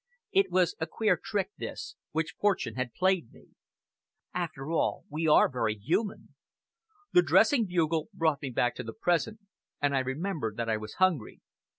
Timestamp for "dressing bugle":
7.21-8.09